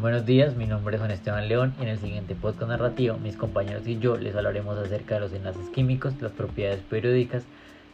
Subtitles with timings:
[0.00, 3.36] Buenos días, mi nombre es Juan Esteban León y en el siguiente podcast narrativo mis
[3.36, 7.44] compañeros y yo les hablaremos acerca de los enlaces químicos, las propiedades periódicas,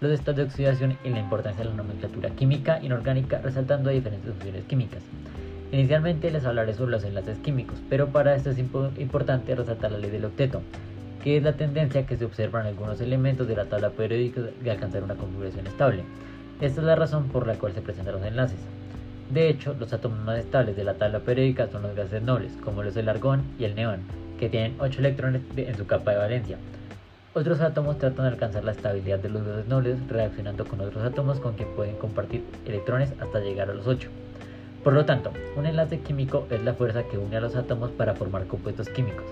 [0.00, 4.64] los estados de oxidación y la importancia de la nomenclatura química inorgánica resaltando diferentes funciones
[4.66, 5.02] químicas.
[5.72, 10.12] Inicialmente les hablaré sobre los enlaces químicos, pero para esto es importante resaltar la ley
[10.12, 10.62] del octeto,
[11.24, 14.70] que es la tendencia que se observa en algunos elementos de la tabla periódica de
[14.70, 16.04] alcanzar una configuración estable.
[16.60, 18.60] Esta es la razón por la cual se presentan los enlaces.
[19.30, 22.82] De hecho, los átomos más estables de la tabla periódica son los gases nobles, como
[22.82, 24.00] los del argón y el neón,
[24.38, 26.58] que tienen 8 electrones en su capa de valencia.
[27.34, 31.40] Otros átomos tratan de alcanzar la estabilidad de los gases nobles reaccionando con otros átomos
[31.40, 34.08] con quien pueden compartir electrones hasta llegar a los 8.
[34.84, 38.14] Por lo tanto, un enlace químico es la fuerza que une a los átomos para
[38.14, 39.26] formar compuestos químicos.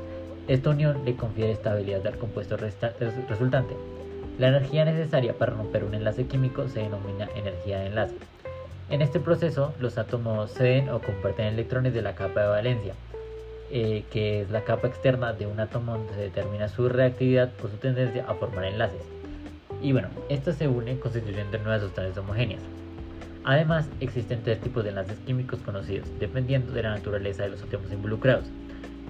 [0.49, 3.75] Esta unión le confiere estabilidad al compuesto resultante.
[4.39, 8.17] La energía necesaria para romper un enlace químico se denomina energía de enlace.
[8.91, 12.95] En este proceso, los átomos ceden o comparten electrones de la capa de valencia,
[13.71, 17.69] eh, que es la capa externa de un átomo donde se determina su reactividad o
[17.69, 19.01] su tendencia a formar enlaces.
[19.83, 22.61] Y bueno, esto se une constituyendo nuevas sustancias homogéneas.
[23.45, 27.91] Además, existen tres tipos de enlaces químicos conocidos, dependiendo de la naturaleza de los átomos
[27.91, 28.45] involucrados.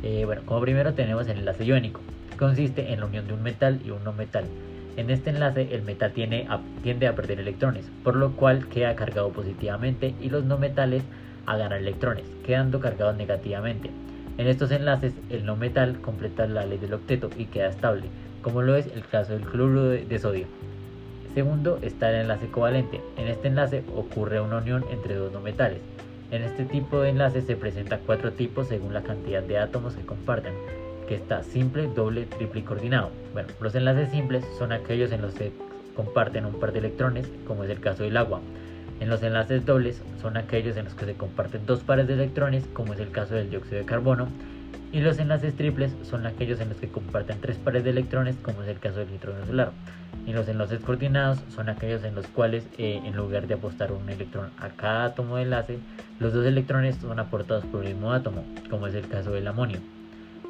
[0.02, 3.42] Eh, bueno, como primero tenemos el enlace iónico, que consiste en la unión de un
[3.42, 4.44] metal y un no metal,
[4.96, 10.14] en este enlace el metal tiende a, perder electrones, por lo cual queda cargado positivamente
[10.20, 11.02] y los no metales
[11.46, 13.90] a ganar electrones, quedando cargados negativamente.
[14.38, 18.04] En estos enlaces el no metal completa la ley del octeto y queda estable,
[18.42, 20.46] como lo es el caso del cloruro de, sodio.
[21.34, 23.00] Segundo está el enlace covalente.
[23.16, 25.80] En este enlace ocurre una unión entre dos no metales.
[26.30, 30.06] En este tipo de enlaces se presentan cuatro tipos según la cantidad de átomos que
[30.06, 30.54] comparten
[31.06, 33.10] que está simple, doble, triple y coordinado.
[33.32, 35.52] Bueno, los enlaces simples son aquellos en los que
[35.94, 38.40] comparten un par de electrones, como es el caso del agua.
[39.00, 42.64] En los enlaces dobles son aquellos en los que se comparten dos pares de electrones,
[42.72, 44.28] como es el caso del dióxido de carbono.
[44.92, 48.62] Y los enlaces triples son aquellos en los que comparten tres pares de electrones, como
[48.62, 49.72] es el caso del nitrógeno solar.
[50.26, 54.08] Y los enlaces coordinados son aquellos en los cuales, eh, en lugar de apostar un
[54.08, 55.78] electrón a cada átomo de enlace,
[56.20, 59.80] los dos electrones son aportados por el mismo átomo, como es el caso del amonio.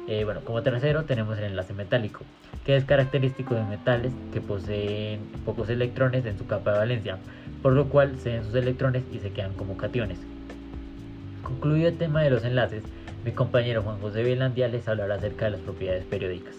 [0.07, 2.21] Eh, bueno, como tercero tenemos el enlace metálico,
[2.63, 7.17] que es característico de metales que poseen pocos electrones en su capa de valencia,
[7.63, 10.19] por lo cual ceden sus electrones y se quedan como cationes.
[11.41, 12.83] Concluido el tema de los enlaces,
[13.23, 16.55] mi compañero Juan José Velandia les hablará acerca de las propiedades periódicas.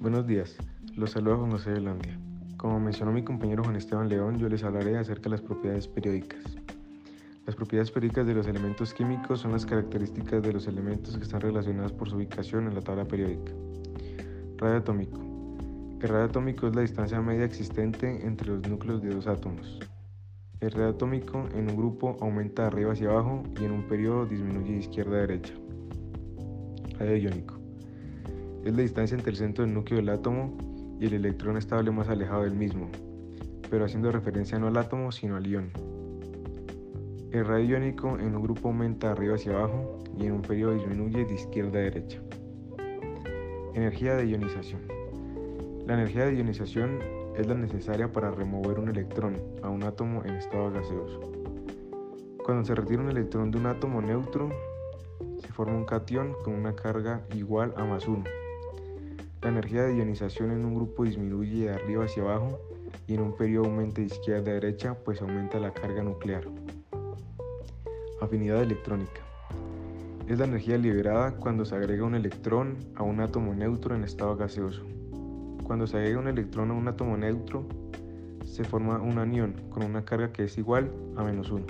[0.00, 0.56] Buenos días,
[0.96, 2.18] los saluda Juan José Velandia.
[2.60, 6.44] Como mencionó mi compañero Juan Esteban León, yo les hablaré acerca de las propiedades periódicas.
[7.46, 11.40] Las propiedades periódicas de los elementos químicos son las características de los elementos que están
[11.40, 13.50] relacionados por su ubicación en la tabla periódica.
[14.58, 15.18] Radio atómico.
[16.02, 19.78] El radio atómico es la distancia media existente entre los núcleos de dos átomos.
[20.60, 24.26] El radio atómico en un grupo aumenta de arriba hacia abajo y en un periodo
[24.26, 25.54] disminuye de izquierda a derecha.
[26.98, 27.54] Radio iónico.
[28.66, 30.69] Es la distancia entre el centro del núcleo del átomo
[31.00, 32.90] y el electrón estable más alejado del mismo,
[33.70, 35.70] pero haciendo referencia no al átomo sino al ion.
[37.32, 40.74] El radio iónico en un grupo aumenta de arriba hacia abajo y en un periodo
[40.74, 42.20] disminuye de izquierda a derecha.
[43.72, 44.82] Energía de ionización.
[45.86, 46.98] La energía de ionización
[47.36, 51.20] es la necesaria para remover un electrón a un átomo en estado gaseoso.
[52.44, 54.50] Cuando se retira un electrón de un átomo neutro,
[55.38, 58.39] se forma un cation con una carga igual a más 1
[59.42, 62.58] la energía de ionización en un grupo disminuye de arriba hacia abajo
[63.06, 66.44] y en un periodo aumenta de izquierda a derecha, pues aumenta la carga nuclear.
[68.20, 69.22] Afinidad electrónica.
[70.28, 74.36] Es la energía liberada cuando se agrega un electrón a un átomo neutro en estado
[74.36, 74.82] gaseoso.
[75.64, 77.66] Cuando se agrega un electrón a un átomo neutro,
[78.44, 81.64] se forma un anión con una carga que es igual a menos 1.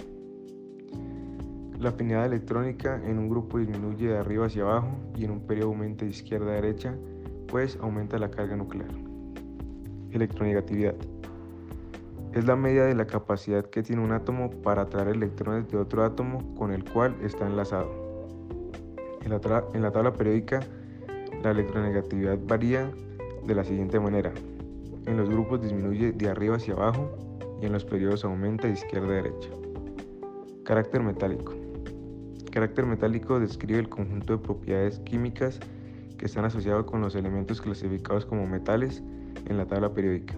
[1.78, 5.68] La afinidad electrónica en un grupo disminuye de arriba hacia abajo y en un periodo
[5.68, 6.98] aumenta de izquierda a derecha
[7.50, 8.90] pues aumenta la carga nuclear.
[10.12, 10.94] Electronegatividad.
[12.32, 16.04] Es la medida de la capacidad que tiene un átomo para atraer electrones de otro
[16.04, 17.90] átomo con el cual está enlazado.
[19.22, 20.60] En la, en la tabla periódica,
[21.42, 22.90] la electronegatividad varía
[23.44, 24.32] de la siguiente manera.
[25.06, 27.10] En los grupos disminuye de arriba hacia abajo
[27.60, 29.50] y en los periodos aumenta de izquierda a derecha.
[30.64, 31.54] Carácter metálico.
[32.52, 35.58] Carácter metálico describe el conjunto de propiedades químicas
[36.20, 39.02] que están asociados con los elementos clasificados como metales
[39.46, 40.34] en la tabla periódica.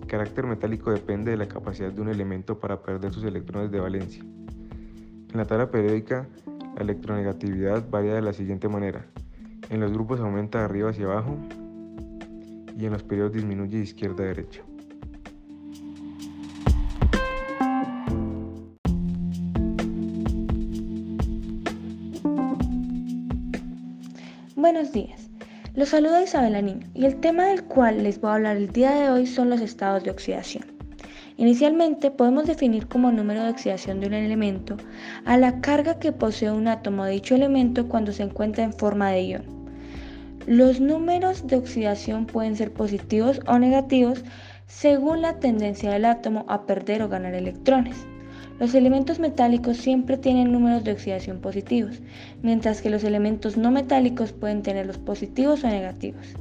[0.00, 3.78] El carácter metálico depende de la capacidad de un elemento para perder sus electrones de
[3.78, 4.24] valencia.
[4.24, 6.26] En la tabla periódica,
[6.74, 9.06] la electronegatividad varía de la siguiente manera.
[9.70, 11.38] En los grupos aumenta de arriba hacia abajo
[12.76, 14.64] y en los periodos disminuye de izquierda a derecha.
[24.62, 25.28] Buenos días.
[25.74, 28.92] Los saluda Isabel Niño y el tema del cual les voy a hablar el día
[28.92, 30.62] de hoy son los estados de oxidación.
[31.36, 34.76] Inicialmente podemos definir como número de oxidación de un elemento
[35.24, 39.10] a la carga que posee un átomo de dicho elemento cuando se encuentra en forma
[39.10, 39.42] de ion.
[40.46, 44.22] Los números de oxidación pueden ser positivos o negativos
[44.68, 48.06] según la tendencia del átomo a perder o ganar electrones.
[48.58, 52.00] Los elementos metálicos siempre tienen números de oxidación positivos,
[52.42, 56.34] mientras que los elementos no metálicos pueden tener los positivos o negativos.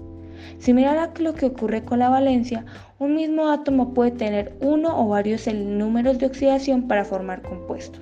[0.59, 2.65] Similar a lo que ocurre con la valencia,
[2.99, 8.01] un mismo átomo puede tener uno o varios números de oxidación para formar compuestos.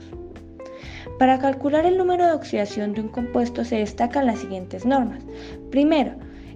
[1.17, 5.23] Para calcular el número de oxidación de un compuesto se destacan las siguientes normas.
[5.69, 6.13] Primero,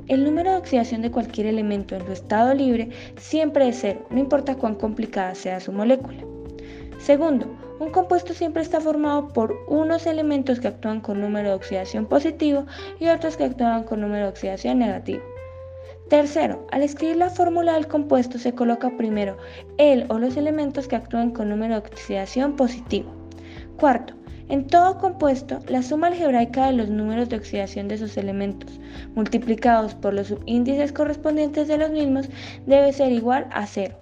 [0.07, 4.19] el número de oxidación de cualquier elemento en su estado libre siempre es cero, no
[4.19, 6.32] importa cuán complicada sea su molécula.
[7.03, 7.47] Segundo,
[7.81, 12.65] un compuesto siempre está formado por unos elementos que actúan con número de oxidación positivo
[12.97, 15.21] y otros que actúan con número de oxidación negativo.
[16.07, 19.35] Tercero, al escribir la fórmula del compuesto se coloca primero
[19.77, 23.11] el o los elementos que actúan con número de oxidación positivo.
[23.77, 24.13] Cuarto,
[24.47, 28.79] en todo compuesto, la suma algebraica de los números de oxidación de sus elementos,
[29.13, 32.29] multiplicados por los subíndices correspondientes de los mismos,
[32.65, 33.97] debe ser igual a cero.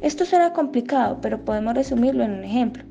[0.00, 2.84] Esto será complicado, pero podemos resumirlo en un ejemplo,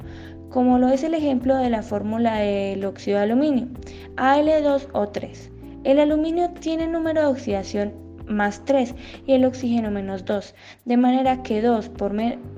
[0.49, 3.67] como lo es el ejemplo de la fórmula del óxido de aluminio,
[4.15, 5.51] Al2O3.
[5.83, 7.93] El aluminio tiene número de oxidación
[8.27, 8.93] más 3
[9.25, 10.53] y el oxígeno menos 2,
[10.85, 12.13] de manera que 2 por,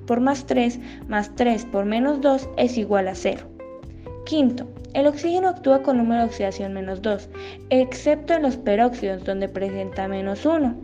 [0.07, 3.45] por más 3 más 3 por menos 2 es igual a 0.
[4.25, 7.29] Quinto, el oxígeno actúa con número de oxidación menos 2,
[7.69, 10.75] excepto en los peróxidos donde presenta menos 1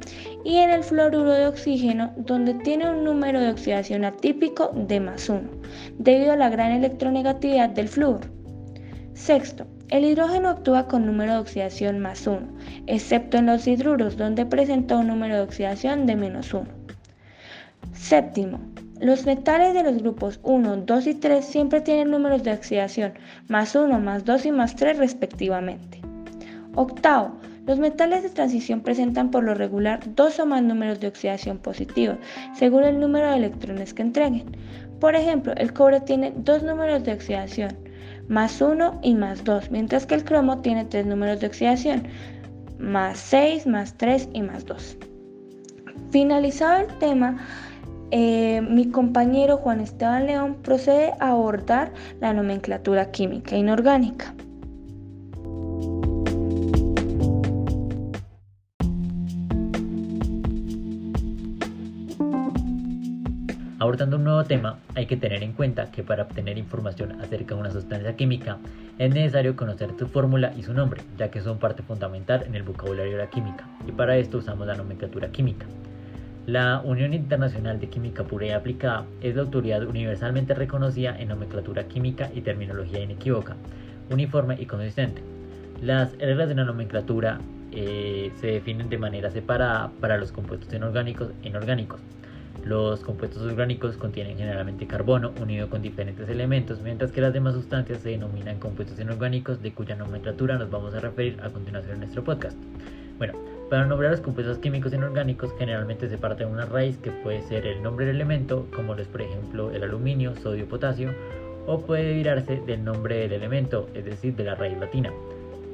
[0.45, 5.27] y en el fluoruro de oxígeno donde tiene un número de oxidación atípico de más
[5.27, 5.41] 1,
[5.97, 8.21] debido a la gran electronegatividad del flúor.
[9.15, 12.39] Sexto, el hidrógeno actúa con número de oxidación más 1,
[12.85, 16.65] excepto en los hidruros donde presenta un número de oxidación de menos 1.
[17.93, 18.59] Séptimo,
[19.01, 23.13] los metales de los grupos 1, 2 y 3 siempre tienen números de oxidación
[23.47, 26.01] más 1, más 2 y más 3 respectivamente.
[26.75, 31.57] Octavo, los metales de transición presentan por lo regular dos o más números de oxidación
[31.57, 32.17] positivos,
[32.53, 34.45] según el número de electrones que entreguen.
[34.99, 37.77] Por ejemplo, el cobre tiene dos números de oxidación,
[38.27, 42.07] más 1 y más 2, mientras que el cromo tiene tres números de oxidación,
[42.79, 44.97] más 6, más 3 y más 2.
[46.11, 47.37] Finalizado el tema,
[48.11, 51.91] eh, mi compañero Juan Esteban León procede a abordar
[52.21, 54.33] la nomenclatura química inorgánica.
[63.95, 67.61] Abordando un nuevo tema, hay que tener en cuenta que para obtener información acerca de
[67.61, 68.57] una sustancia química
[68.99, 72.63] es necesario conocer su fórmula y su nombre, ya que son parte fundamental en el
[72.63, 75.65] vocabulario de la química, y para esto usamos la nomenclatura química.
[76.45, 81.87] La Unión Internacional de Química Pura y Aplicada es la autoridad universalmente reconocida en nomenclatura
[81.87, 83.55] química y terminología inequívoca,
[84.11, 85.21] uniforme y consistente.
[85.81, 87.39] Las reglas de la nomenclatura
[87.71, 92.01] eh, se definen de manera separada para los compuestos inorgánicos e inorgánicos.
[92.63, 97.99] Los compuestos orgánicos contienen generalmente carbono unido con diferentes elementos, mientras que las demás sustancias
[97.99, 102.23] se denominan compuestos inorgánicos, de cuya nomenclatura nos vamos a referir a continuación en nuestro
[102.23, 102.57] podcast.
[103.17, 103.33] Bueno,
[103.69, 107.65] para nombrar los compuestos químicos inorgánicos generalmente se parte de una raíz que puede ser
[107.65, 111.13] el nombre del elemento, como es por ejemplo el aluminio, sodio, potasio,
[111.67, 115.11] o puede derivarse del nombre del elemento, es decir, de la raíz latina.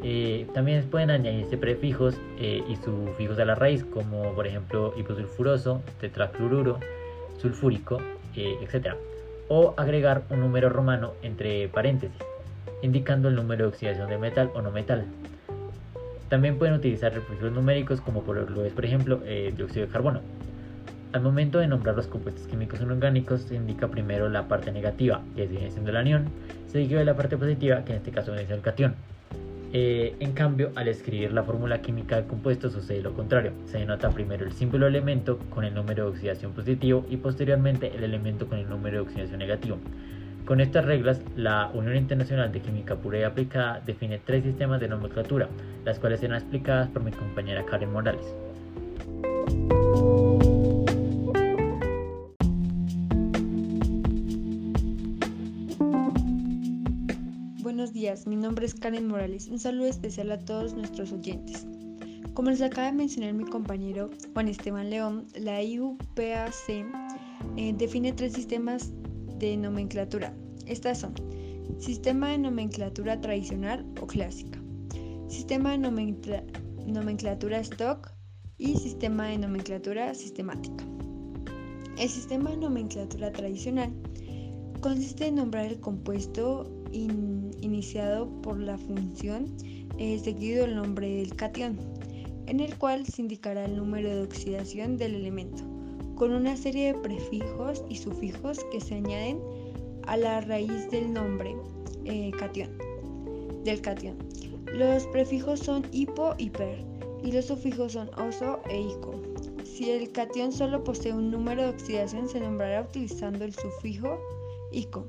[0.03, 5.84] Eh, también pueden añadirse prefijos eh, y sufijos a la raíz, como por ejemplo hiposulfuroso,
[6.00, 6.79] tetracloruro,
[7.39, 8.01] sulfúrico,
[8.36, 8.96] eh, etc.
[9.48, 12.17] O agregar un número romano entre paréntesis,
[12.81, 15.05] indicando el número de oxidación de metal o no metal.
[16.29, 20.22] También pueden utilizar reflejos numéricos como por lo es por ejemplo el dióxido de carbono.
[21.13, 25.46] Al momento de nombrar los compuestos químicos inorgánicos se indica primero la parte negativa, que
[25.46, 26.29] viene siendo el anión,
[26.67, 28.96] seguido de la parte positiva, que en este caso viene siendo el catión.
[29.73, 33.53] Eh, en cambio, al escribir la fórmula química del compuesto sucede lo contrario.
[33.65, 38.03] Se denota primero el símbolo elemento con el número de oxidación positivo y posteriormente el
[38.03, 39.77] elemento con el número de oxidación negativo.
[40.45, 44.89] Con estas reglas, la Unión Internacional de Química Pura y Aplicada define tres sistemas de
[44.89, 45.47] nomenclatura,
[45.85, 48.25] las cuales serán explicadas por mi compañera Karen Morales.
[58.25, 59.47] Mi nombre es Karen Morales.
[59.47, 61.65] Un saludo especial a todos nuestros oyentes.
[62.33, 66.53] Como les acaba de mencionar mi compañero Juan Esteban León, la IUPAC
[67.57, 68.91] eh, define tres sistemas
[69.39, 70.33] de nomenclatura.
[70.67, 71.13] Estas son
[71.79, 74.59] sistema de nomenclatura tradicional o clásica,
[75.27, 78.11] sistema de nomenclatura stock
[78.57, 80.85] y sistema de nomenclatura sistemática.
[81.97, 83.91] El sistema de nomenclatura tradicional
[84.81, 89.45] consiste en nombrar el compuesto iniciado por la función
[89.98, 91.77] eh, seguido el nombre del cation,
[92.48, 95.63] en el cual se indicará el número de oxidación del elemento,
[96.15, 99.39] con una serie de prefijos y sufijos que se añaden
[100.07, 101.55] a la raíz del nombre
[102.05, 102.77] eh, cation,
[103.63, 104.17] del cation.
[104.74, 106.83] Los prefijos son hipo y per,
[107.24, 109.21] y los sufijos son oso e ico.
[109.63, 114.19] Si el cation solo posee un número de oxidación, se nombrará utilizando el sufijo
[114.71, 115.07] ico.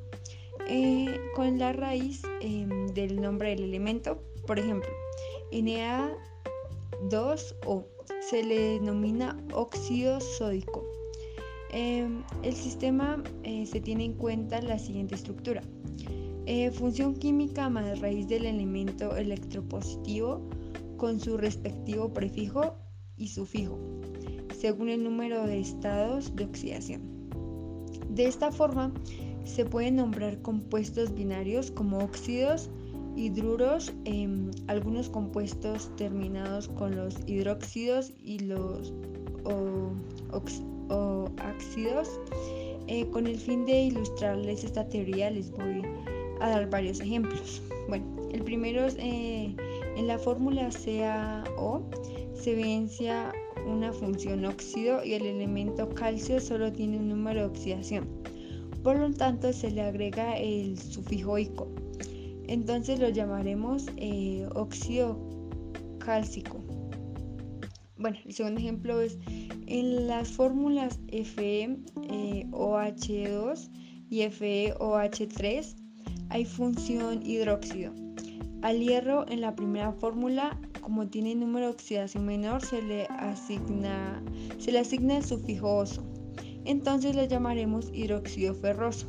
[0.74, 4.88] Eh, con la raíz em, del nombre del elemento, por ejemplo,
[5.52, 7.84] Na2O
[8.22, 10.82] se le denomina óxido sódico.
[11.72, 15.60] Em, el sistema eh, se tiene en cuenta la siguiente estructura.
[16.46, 20.40] Eh, función química más raíz del elemento electropositivo
[20.96, 22.76] con su respectivo prefijo
[23.18, 23.78] y sufijo,
[24.58, 27.28] según el número de estados de oxidación.
[28.08, 28.90] De esta forma,
[29.44, 32.70] se pueden nombrar compuestos binarios como óxidos,
[33.16, 38.92] hidruros, em, algunos compuestos terminados con los hidróxidos y los
[41.38, 42.20] ácidos.
[42.88, 45.82] Eh, con el fin de ilustrarles esta teoría les voy
[46.40, 47.62] a dar varios ejemplos.
[47.88, 49.54] Bueno, el primero es eh,
[49.96, 51.82] en la fórmula CaO
[52.34, 53.32] se evidencia
[53.66, 58.08] una función óxido y el elemento calcio solo tiene un número de oxidación.
[58.82, 61.68] Por lo tanto, se le agrega el sufijo ico.
[62.48, 65.16] Entonces lo llamaremos eh, óxido
[65.98, 66.58] cálcico.
[67.96, 69.16] Bueno, el segundo ejemplo es
[69.66, 73.70] en las fórmulas FeOH2
[74.10, 75.76] y FeOH3
[76.30, 77.92] hay función hidróxido.
[78.62, 84.20] Al hierro en la primera fórmula, como tiene número de oxidación menor, se le asigna,
[84.58, 86.11] se le asigna el sufijo oso
[86.64, 89.06] entonces lo llamaremos hidróxido ferroso.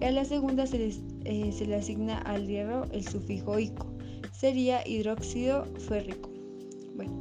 [0.00, 0.92] Y a la segunda se,
[1.24, 3.86] eh, se le asigna al hierro el sufijo ico,
[4.32, 6.30] sería hidróxido férrico.
[6.94, 7.12] Bueno,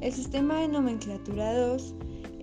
[0.00, 1.94] el sistema de nomenclatura 2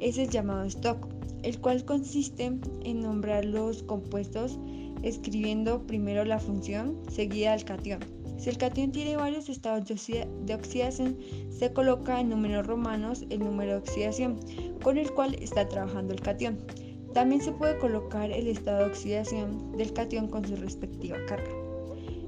[0.01, 1.07] es el llamado stock,
[1.43, 2.51] el cual consiste
[2.83, 4.57] en nombrar los compuestos
[5.03, 7.99] escribiendo primero la función seguida al cation.
[8.37, 11.17] Si el cation tiene varios estados de oxidación,
[11.49, 14.39] se coloca en números romanos el número de oxidación
[14.81, 16.57] con el cual está trabajando el cation.
[17.13, 21.51] También se puede colocar el estado de oxidación del cation con su respectiva carga.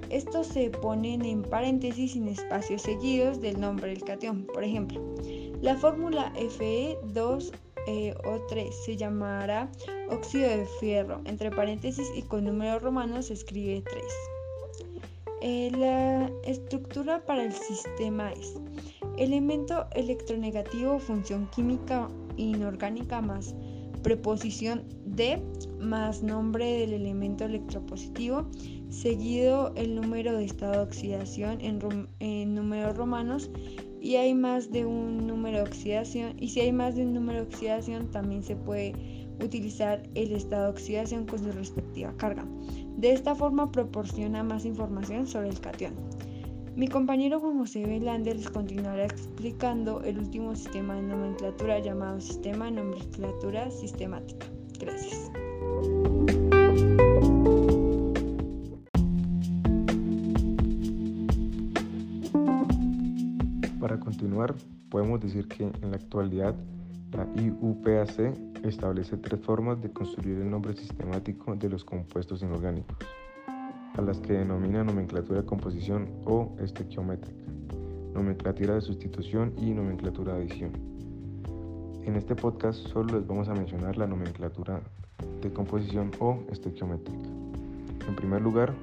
[0.09, 4.45] Estos se ponen en paréntesis sin espacios seguidos del nombre del cation.
[4.45, 5.01] Por ejemplo,
[5.61, 7.51] la fórmula Fe2O3
[7.87, 9.71] e se llamará
[10.09, 14.03] óxido de fierro, entre paréntesis y con números romanos se escribe 3.
[15.41, 18.55] Eh, la estructura para el sistema es
[19.17, 23.55] elemento electronegativo, función química inorgánica más
[24.05, 25.41] preposición de
[25.79, 28.47] más nombre del elemento electropositivo,
[28.89, 33.49] seguido el número de estado de oxidación en, números romanos
[33.99, 37.39] y hay más de un número de oxidación y si hay más de un número
[37.39, 38.93] de oxidación también se puede
[39.43, 42.45] utilizar el estado de oxidación con su respectiva carga.
[42.97, 45.95] De esta forma proporciona más información sobre el cation.
[46.75, 52.65] Mi compañero Juan José Belander les continuará explicando el último sistema de nomenclatura llamado Sistema
[52.65, 54.45] de Nomenclatura Sistemática.
[54.77, 55.31] Gracias.
[63.79, 64.53] Para continuar,
[64.89, 66.55] podemos decir que en la actualidad
[67.13, 72.97] la IUPAC establece tres formas de construir el nombre sistemático de los compuestos inorgánicos
[73.97, 77.43] a las que denomina nomenclatura de composición o estequiométrica,
[78.13, 80.71] nomenclatura de sustitución y nomenclatura de adición.
[82.03, 84.81] En este podcast solo les vamos a mencionar la nomenclatura
[85.41, 87.29] de composición o estequiométrica.
[88.07, 88.73] En primer lugar,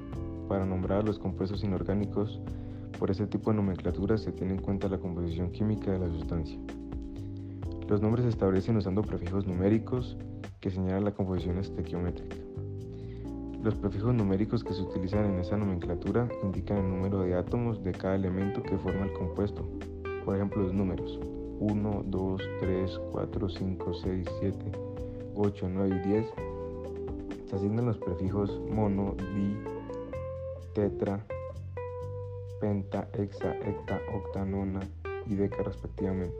[0.49, 2.41] para nombrar los compuestos inorgánicos,
[2.97, 6.57] por este tipo de nomenclatura se tiene en cuenta la composición química de la sustancia.
[7.87, 10.17] Los nombres se establecen usando prefijos numéricos
[10.59, 12.42] que señalan la composición estequiométrica.
[13.63, 17.93] Los prefijos numéricos que se utilizan en esa nomenclatura indican el número de átomos de
[17.93, 19.63] cada elemento que forma el compuesto.
[20.25, 21.17] Por ejemplo, los números
[21.61, 24.57] 1, 2, 3, 4, 5, 6, 7,
[25.35, 26.25] 8, 9 y 10.
[27.49, 29.57] Se asignan los prefijos mono, di,
[30.73, 31.25] tetra,
[32.59, 34.81] penta, hexa, hecta, octa, nona,
[35.25, 36.35] y deca respectivamente.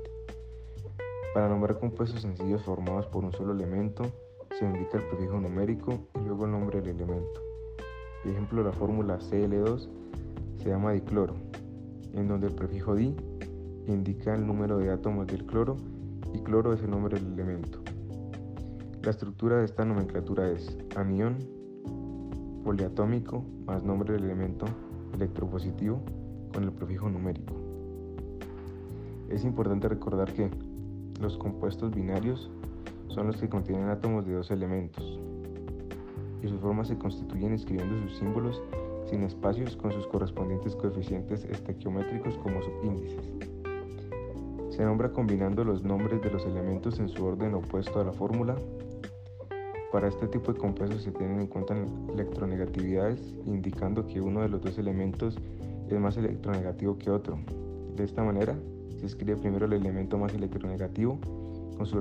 [1.33, 4.11] Para nombrar compuestos sencillos formados por un solo elemento,
[4.57, 7.41] se indica el prefijo numérico y luego el nombre del elemento.
[8.21, 9.89] Por ejemplo, la fórmula Cl2
[10.57, 11.35] se llama dicloro,
[12.13, 13.15] en donde el prefijo di
[13.87, 15.77] indica el número de átomos del cloro
[16.33, 17.79] y cloro es el nombre del elemento.
[19.01, 21.37] La estructura de esta nomenclatura es anión,
[22.63, 24.65] poliatómico más nombre del elemento
[25.13, 26.01] electropositivo
[26.53, 27.53] con el prefijo numérico.
[29.29, 30.49] Es importante recordar que
[31.19, 32.49] los compuestos binarios
[33.13, 35.19] son los que contienen átomos de dos elementos
[36.41, 38.61] y sus formas se constituyen escribiendo sus símbolos
[39.09, 43.31] sin espacios con sus correspondientes coeficientes estequiométricos como subíndices.
[44.69, 48.55] Se nombra combinando los nombres de los elementos en su orden opuesto a la fórmula.
[49.91, 51.75] Para este tipo de compuestos se tienen en cuenta
[52.11, 55.37] electronegatividades, indicando que uno de los dos elementos
[55.87, 57.37] es más electronegativo que otro.
[57.95, 58.57] De esta manera,
[58.97, 61.19] se escribe primero el elemento más electronegativo
[61.77, 61.99] con su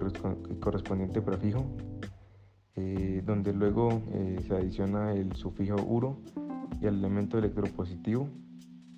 [0.61, 1.64] correspondiente prefijo,
[2.76, 6.19] eh, donde luego eh, se adiciona el sufijo uro
[6.81, 8.29] y al elemento electropositivo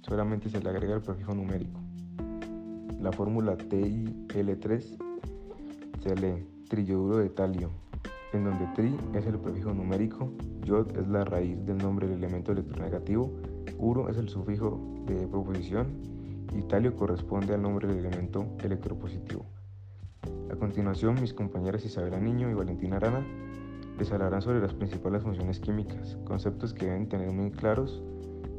[0.03, 1.81] solamente se le agrega el prefijo numérico.
[3.01, 4.81] La fórmula TiL3
[6.03, 7.71] se lee triyoduro de talio,
[8.33, 12.53] en donde tri es el prefijo numérico, yod es la raíz del nombre del elemento
[12.53, 13.31] electronegativo,
[13.79, 15.87] uro es el sufijo de proposición
[16.57, 19.45] y talio corresponde al nombre del elemento electropositivo.
[20.51, 23.25] A continuación, mis compañeras Isabela Niño y Valentina Arana
[23.99, 28.03] les hablarán sobre las principales funciones químicas, conceptos que deben tener muy claros,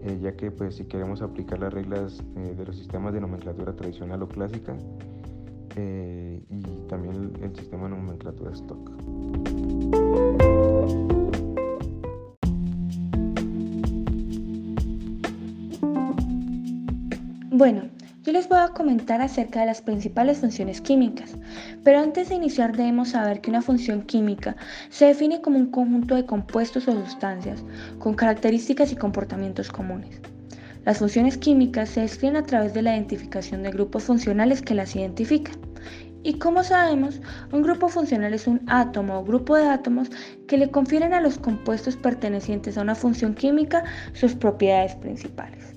[0.04, 3.76] eh, ya que pues, si queremos aplicar las reglas eh, de los sistemas de nomenclatura
[3.76, 4.78] tradicional o clásica,
[5.76, 8.92] eh, y también el, sistema de nomenclatura stock.
[17.52, 17.84] Bueno,
[18.26, 21.36] yo les voy a comentar acerca de las principales funciones químicas,
[21.84, 24.56] pero antes de iniciar debemos saber que una función química
[24.90, 27.64] se define como un conjunto de compuestos o sustancias
[28.00, 30.20] con características y comportamientos comunes.
[30.86, 34.96] Las funciones químicas se describen a través de la identificación de grupos funcionales que las
[34.96, 35.58] identifican.
[36.24, 40.10] Y como sabemos, un grupo funcional es un átomo o grupo de átomos
[40.48, 43.84] que le confieren a los compuestos pertenecientes a una función química
[44.14, 45.76] sus propiedades principales.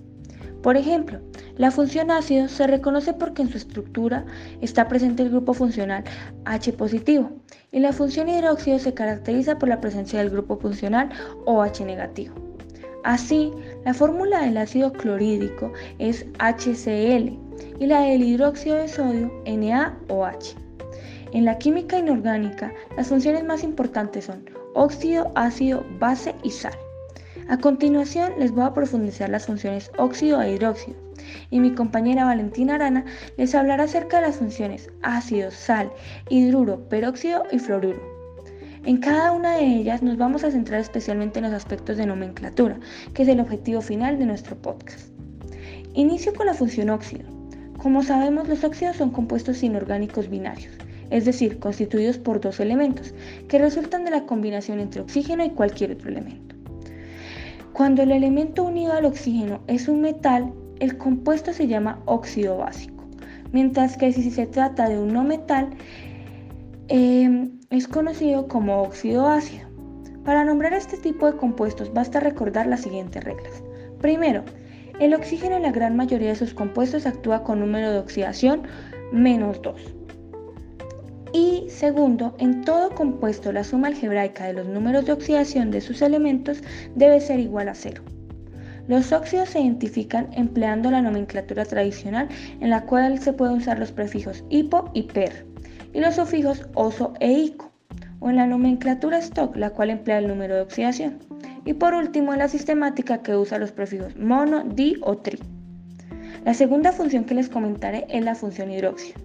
[0.62, 1.21] Por ejemplo,
[1.57, 4.25] la función ácido se reconoce porque en su estructura
[4.61, 6.05] está presente el grupo funcional
[6.44, 7.31] H positivo
[7.71, 11.11] y la función hidróxido se caracteriza por la presencia del grupo funcional
[11.47, 12.35] OH negativo.
[13.05, 13.53] Así,
[13.85, 17.38] la fórmula del ácido clorhídrico es HCl
[17.79, 20.57] y la del hidróxido de sodio NaOH.
[21.33, 24.44] En la química inorgánica, las funciones más importantes son
[24.75, 26.75] óxido, ácido, base y sal.
[27.49, 30.99] A continuación les voy a profundizar las funciones óxido e hidróxido
[31.51, 33.07] y mi compañera Valentina Arana
[33.39, 35.91] les hablará acerca de las funciones ácido, sal,
[36.29, 38.03] hidruro, peróxido y fluoruro.
[38.85, 42.79] En cada una de ellas nos vamos a centrar especialmente en los aspectos de nomenclatura,
[43.15, 45.09] que es el objetivo final de nuestro podcast.
[45.95, 47.25] Inicio con la función óxido.
[47.79, 50.75] Como sabemos, los óxidos son compuestos inorgánicos binarios,
[51.09, 53.15] es decir, constituidos por dos elementos,
[53.49, 56.48] que resultan de la combinación entre oxígeno y cualquier otro elemento.
[57.79, 63.05] Cuando el elemento unido al oxígeno es un metal, el compuesto se llama óxido básico,
[63.53, 65.71] mientras que si se trata de un no metal,
[66.88, 69.69] em, es conocido como óxido ácido.
[70.25, 73.62] Para nombrar este tipo de compuestos basta recordar las siguientes reglas.
[74.01, 74.43] Primero,
[74.99, 78.62] el oxígeno en la gran mayoría de sus compuestos actúa con número de oxidación
[79.12, 79.98] menos 2.
[81.33, 86.01] Y segundo, en todo compuesto la suma algebraica de los números de oxidación de sus
[86.03, 86.62] elementos
[86.95, 88.03] debe ser igual a cero.
[88.88, 92.29] Los óxidos se identifican empleando la nomenclatura tradicional
[92.61, 95.45] en la cual se pueden usar los prefijos hipo y per
[95.93, 97.71] y los sufijos oso e ico,
[98.21, 101.19] o en la nomenclatura stock la cual emplea el número de oxidación.
[101.64, 105.38] Y por último en la sistemática que usa los prefijos mono, di o tri.
[106.49, 109.21] La segunda función que les comentaré es la función hidróxido.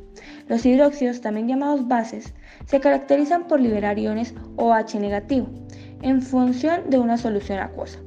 [0.49, 2.33] Los hidróxidos, también llamados bases,
[2.65, 5.47] se caracterizan por liberar iones OH negativo
[6.01, 7.99] en función de una solución acuosa.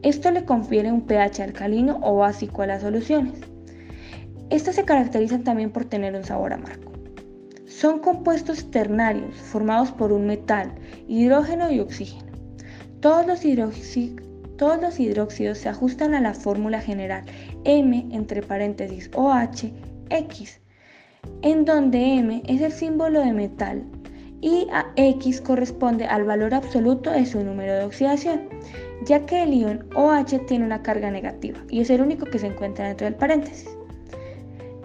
[0.00, 3.34] Esto le confiere un pH alcalino o básico a las soluciones.
[4.48, 6.92] Estas se caracterizan también por tener un sabor amargo.
[7.66, 10.72] Son compuestos ternarios formados por un metal,
[11.06, 12.32] hidrógeno y oxígeno.
[13.00, 13.42] Todos los,
[14.56, 17.26] todos los hidróxidos se ajustan a la fórmula general
[17.66, 19.70] M entre paréntesis OH
[20.10, 20.60] X
[21.42, 23.84] en donde M es el símbolo de metal
[24.40, 28.48] y a X corresponde al valor absoluto de su número de oxidación,
[29.04, 32.46] ya que el ion OH tiene una carga negativa y es el único que se
[32.46, 33.68] encuentra dentro del paréntesis.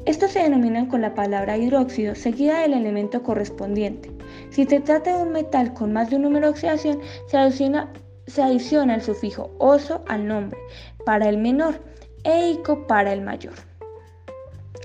[0.06, 4.10] Estos se denominan con la palabra hidróxido seguida del elemento correspondiente.
[4.50, 7.94] Si se trata de un metal con más de un número de oxidación, se adiciona,
[8.26, 10.58] se adiciona el sufijo oso al nombre
[11.06, 11.80] para el menor
[12.24, 13.54] e ico para el mayor.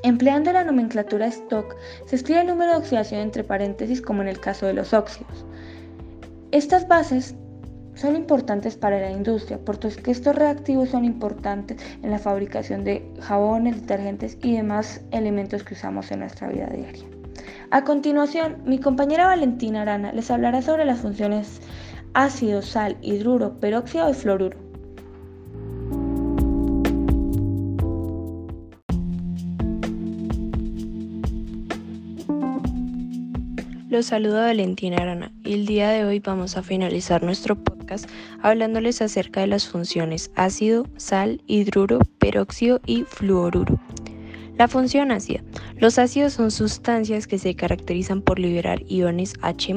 [0.02, 1.74] Empleando la nomenclatura stock,
[2.06, 5.44] se escribe el número de oxidación entre paréntesis como en el caso de los óxidos.
[6.52, 7.34] Estas bases
[7.94, 13.80] son importantes para la industria, porque estos reactivos son importantes en la fabricación de jabones,
[13.80, 17.04] detergentes y demás elementos que usamos en nuestra vida diaria.
[17.70, 21.60] A continuación, mi compañera Valentina Arana les hablará sobre las funciones
[22.14, 24.65] ácido, sal, hidruro, peróxido y fluoruro.
[33.96, 38.06] Los saluda Valentina Arana y el día de hoy vamos a finalizar nuestro podcast
[38.42, 43.80] hablándoles acerca de las funciones ácido, sal, hidruro, peróxido y fluoruro.
[44.58, 45.42] La función ácida.
[45.78, 49.74] Los ácidos son sustancias que se caracterizan por liberar iones H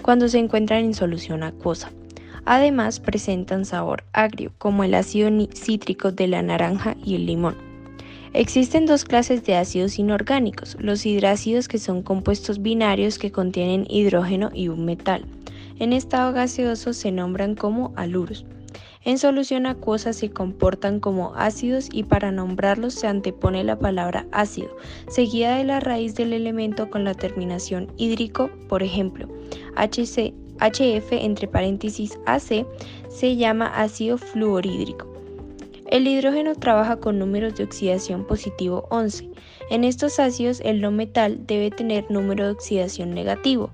[0.00, 1.90] cuando se encuentran en solución acuosa.
[2.44, 7.69] Además presentan sabor agrio, como el ácido cítrico de la naranja y el limón.
[8.32, 14.50] Existen dos clases de ácidos inorgánicos, los hidrácidos que son compuestos binarios que contienen hidrógeno
[14.54, 15.24] y un metal.
[15.80, 18.46] En estado gaseoso se nombran como aluros.
[19.02, 24.76] En solución acuosa se comportan como ácidos y para nombrarlos se antepone la palabra ácido,
[25.08, 29.26] seguida de la raíz del elemento con la terminación hídrico, por ejemplo,
[29.74, 32.64] HC, HF entre paréntesis AC
[33.08, 35.09] se llama ácido fluorhídrico.
[35.90, 39.28] El hidrógeno trabaja con números de oxidación positivo 11.
[39.70, 43.72] En estos ácidos el no metal debe tener número de oxidación negativo,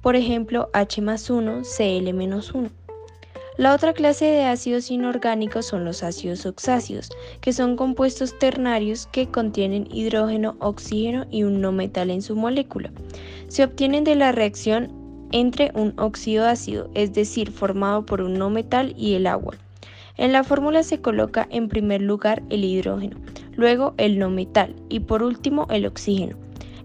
[0.00, 2.70] por ejemplo H 1, Cl 1.
[3.58, 7.10] La otra clase de ácidos inorgánicos son los ácidos oxácidos,
[7.42, 12.90] que son compuestos ternarios que contienen hidrógeno, oxígeno y un no metal en su molécula.
[13.48, 14.90] Se obtienen de la reacción
[15.32, 19.54] entre un óxido ácido, es decir, formado por un no metal y el agua.
[20.18, 23.16] En la fórmula se coloca en primer lugar el hidrógeno,
[23.54, 26.36] luego el no metal y por último el oxígeno.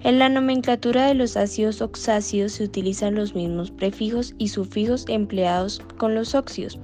[0.04, 5.82] En la nomenclatura de los ácidos oxácidos se utilizan los mismos prefijos y sufijos empleados
[5.98, 6.78] con los óxidos.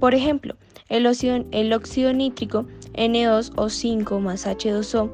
[0.00, 0.56] Por ejemplo,
[0.88, 5.10] el óxido, el óxido nítrico N2O5 más H2O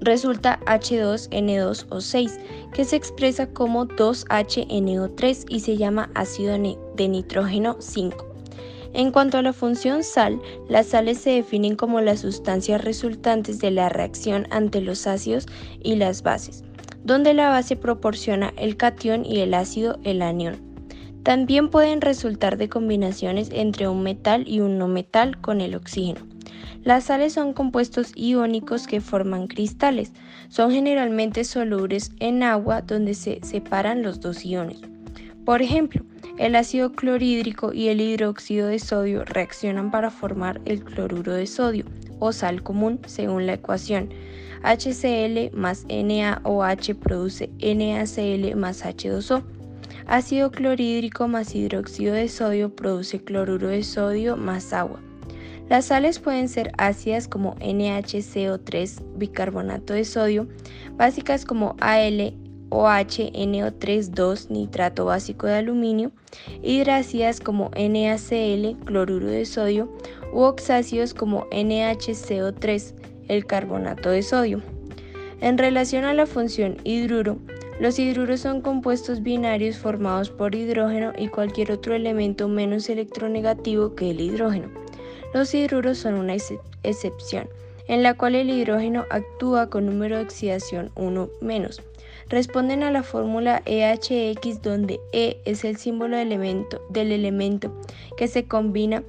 [0.00, 2.38] resulta H2N2O6,
[2.72, 6.58] que se expresa como 2HNO3 y se llama ácido
[6.96, 8.33] de nitrógeno 5.
[8.94, 13.72] En cuanto a la función sal, las sales se definen como las sustancias resultantes de
[13.72, 15.46] la reacción ante los ácidos
[15.82, 16.62] y las bases,
[17.02, 20.56] donde la base proporciona el cation y el ácido el anión.
[21.24, 26.20] También pueden resultar de combinaciones entre un metal y un no metal con el oxígeno.
[26.84, 30.12] Las sales son compuestos iónicos que forman cristales.
[30.48, 34.82] Son generalmente solubles en agua donde se separan los dos iones.
[35.46, 36.04] Por ejemplo,
[36.38, 41.84] el ácido clorhídrico y el hidróxido de sodio reaccionan para formar el cloruro de sodio
[42.18, 44.10] o sal común según la ecuación.
[44.62, 49.42] HCl más NaOH produce NaCl más H2O.
[50.06, 55.00] Ácido clorhídrico más hidróxido de sodio produce cloruro de sodio más agua.
[55.68, 60.46] Las sales pueden ser ácidas como NaCO3, bicarbonato de sodio,
[60.96, 62.34] básicas como Al,
[62.74, 66.10] OH, NO3, nitrato básico de aluminio,
[66.60, 69.88] hidrácidas como NaCl, cloruro de sodio,
[70.32, 72.94] u oxácidos como NHCO3,
[73.28, 74.60] el carbonato de sodio.
[75.40, 77.38] En relación a la función hidruro,
[77.78, 84.10] los hidruros son compuestos binarios formados por hidrógeno y cualquier otro elemento menos electronegativo que
[84.10, 84.68] el hidrógeno.
[85.32, 86.34] Los hidruros son una
[86.82, 87.48] excepción,
[87.86, 91.80] en la cual el hidrógeno actúa con número de oxidación 1 menos
[92.28, 97.72] responden a la fórmula EHX donde E es el símbolo del elemento, del elemento
[98.16, 99.02] que se combina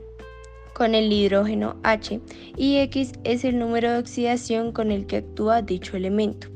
[0.73, 2.19] con el hidrógeno H
[2.58, 6.49] y X es el número de oxidación con el que actúa dicho elemento.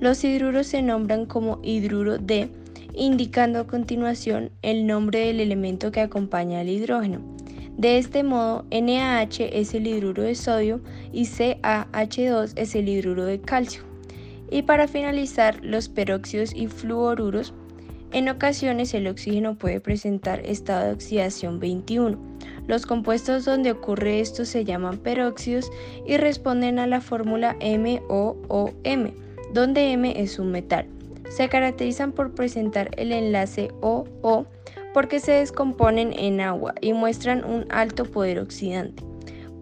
[0.00, 2.48] Los hidruros se nombran como hidruro D,
[2.94, 7.20] indicando a continuación el nombre del elemento que acompaña al hidrógeno.
[7.76, 10.80] De este modo, NaH es el hidruro de sodio
[11.12, 13.89] y CaH2 es el hidruro de calcio.
[14.50, 17.54] Y para finalizar, los peróxidos y fluoruros.
[18.12, 22.18] En ocasiones el oxígeno puede presentar estado de oxidación 21.
[22.66, 25.70] Los compuestos donde ocurre esto se llaman peróxidos
[26.04, 29.12] y responden a la fórmula MOOM,
[29.54, 30.86] donde M es un metal.
[31.28, 34.46] Se caracterizan por presentar el enlace OO
[34.92, 39.04] porque se descomponen en agua y muestran un alto poder oxidante.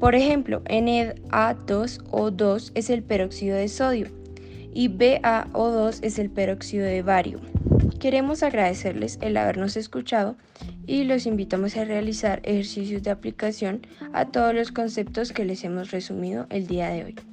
[0.01, 4.18] Por ejemplo, Na2O2 es el peróxido de sodio
[4.73, 7.41] y BaO2 es el peróxido de bario.
[8.01, 10.37] Queremos agradecerles el habernos escuchado
[10.87, 15.91] y los invitamos a realizar ejercicios de aplicación a todos los conceptos que les hemos
[15.91, 17.28] resumido el día de hoy.